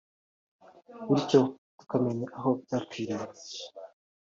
[1.09, 1.39] bityo
[1.79, 3.59] tukamenya aho byapfiriye